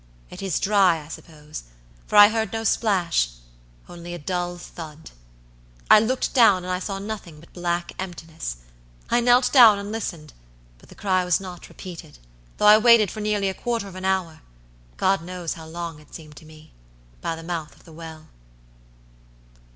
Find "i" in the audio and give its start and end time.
1.05-1.09, 2.15-2.29, 5.91-5.99, 6.73-6.79, 9.11-9.19, 12.65-12.79